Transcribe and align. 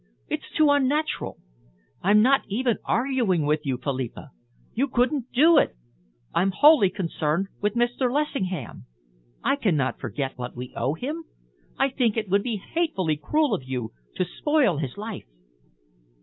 It's 0.29 0.49
too 0.57 0.71
unnatural! 0.71 1.37
I'm 2.01 2.23
not 2.23 2.41
even 2.47 2.79
arguing 2.85 3.45
with 3.45 3.59
you, 3.67 3.77
Philippa. 3.77 4.31
You 4.73 4.87
couldn't 4.87 5.31
do 5.31 5.59
it! 5.59 5.75
I'm 6.33 6.49
wholly 6.49 6.89
concerned 6.89 7.49
with 7.61 7.75
Mr. 7.75 8.11
Lessingham. 8.11 8.85
I 9.43 9.57
cannot 9.57 9.99
forget 9.99 10.39
what 10.39 10.55
we 10.55 10.73
owe 10.75 10.95
him. 10.95 11.25
I 11.77 11.89
think 11.91 12.17
it 12.17 12.29
would 12.29 12.41
be 12.41 12.57
hatefully 12.57 13.15
cruel 13.15 13.53
of 13.53 13.63
you 13.63 13.91
to 14.15 14.25
spoil 14.25 14.77
his 14.77 14.97
life." 14.97 15.27